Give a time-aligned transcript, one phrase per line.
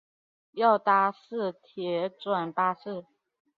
[0.53, 3.05] 要搭市铁转巴士